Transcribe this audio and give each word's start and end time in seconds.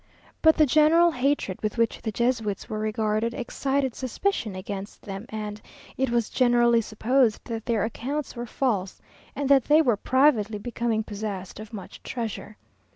But 0.41 0.57
the 0.57 0.65
general 0.65 1.11
hatred 1.11 1.61
with 1.61 1.77
which 1.77 2.01
the 2.01 2.11
Jesuits 2.11 2.67
were 2.67 2.79
regarded, 2.79 3.35
excited 3.35 3.93
suspicion 3.93 4.55
against 4.55 5.03
them, 5.03 5.27
and 5.29 5.61
it 5.95 6.09
was 6.09 6.27
generally 6.31 6.81
supposed 6.81 7.45
that 7.45 7.67
their 7.67 7.83
accounts 7.83 8.35
were 8.35 8.47
false, 8.47 8.99
and 9.35 9.47
that 9.49 9.65
they 9.65 9.79
were 9.79 9.95
privately 9.97 10.57
becoming 10.57 11.03
possessed 11.03 11.59
of 11.59 11.71
much 11.71 12.01
treasure. 12.01 12.57